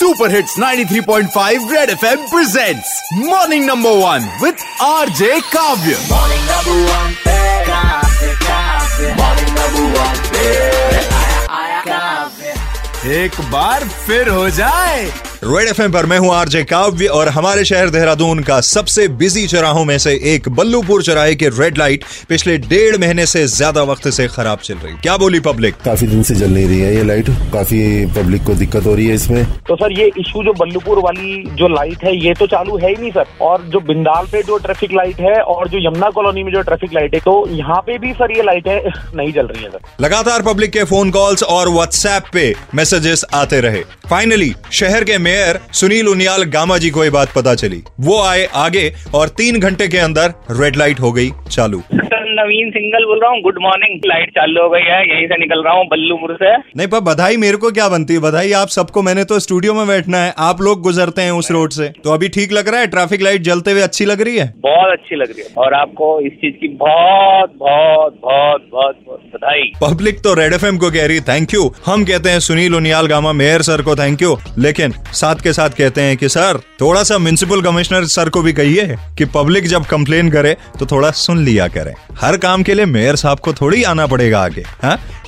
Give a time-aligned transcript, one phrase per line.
[0.00, 5.96] Super hits 93.5 red FM presents morning number one with RJ Kavya
[6.92, 7.10] one,
[11.50, 12.54] आया काव्य
[13.16, 17.90] एक बार फिर हो जाए। रेड एफएम पर मैं हूँ आरजे काव्य और हमारे शहर
[17.90, 22.96] देहरादून का सबसे बिज़ी चौराहों में से एक बल्लूपुर चौराहे की रेड लाइट पिछले डेढ़
[23.00, 26.50] महीने से ज़्यादा वक्त से खराब चल रही। क्या बोली पब्लिक काफ़ी दिन से जल
[26.50, 27.80] नहीं रही है ये लाइट काफ़ी
[28.16, 31.68] पब्लिक को दिक्कत हो रही है इसमें। तो सर ये इशू जो बल्लूपुर वाली जो
[31.68, 34.92] लाइट है ये तो चालू है ही नहीं सर। और जो बिंदाल पे जो ट्रैफ़िक
[34.94, 38.12] लाइट है और जो यमुना कॉलोनी में जो ट्रैफ़िक लाइट है तो यहाँ पे भी
[38.12, 42.30] सर ये लाइटें नहीं जल रही है सर। लगातार पब्लिक के फ़ोन कॉल्स और व्हाट्सएप
[42.32, 47.32] पे मैसेजेस आते रहे। फाइनली शहर के मेयर सुनील उनियाल गामा जी को ये बात
[47.32, 51.82] पता चली। वो आए आगे और तीन घंटे के अंदर रेड लाइट हो गई चालू।
[52.32, 55.62] नवीन सिंगल बोल रहा हूँ गुड मॉर्निंग लाइट चालू हो गई है यहीं से निकल
[55.64, 58.20] रहा हूँ बल्लूपुर से। नहीं पर बधाई मेरे को क्या बनती है?
[58.20, 61.72] बधाई आप सबको मैंने तो स्टूडियो में बैठना है आप लोग गुजरते हैं उस रोड
[61.72, 62.86] से। तो अभी ठीक लग रहा है?
[62.88, 64.46] ट्रैफ़िक लाइट जलते हुए अच्छी लग रही है?
[64.60, 69.20] बहुत अच्छी लग रही है। और आपको इस चीज़ की बहुत बहुत बहुत बहुत बहुत
[69.34, 73.06] बधाई। पब्लिक तो रेड एफएम को कह रही थैंक यू हम कहते हैं सुनील उनियाल
[73.06, 77.02] गामा मेयर सर को थैंक यू लेकिन साथ के साथ कहते हैं कि सर थोड़ा
[77.02, 81.44] सा म्यूनसिपल कमिश्नर सर को भी कहिए कि पब्लिक जब कंप्लेन करे तो थोड़ा सुन
[81.44, 84.64] लिया करे। हर काम के लिए मेयर साहब को थोड़ी आना पड़ेगा आगे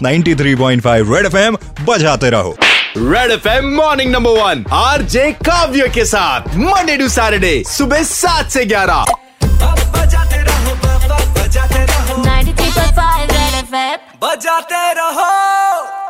[0.02, 2.56] ninety three point five red F M बजाते रहो।
[2.96, 8.02] Red F M morning number one R J Kavya के साथ मंडे टू सैटरडे सुबह
[8.02, 9.04] सात से ग्यारह।
[9.44, 10.74] बजाते रहो
[11.38, 16.02] बजाते रहो। 93.5 Red FM बजाते रहो।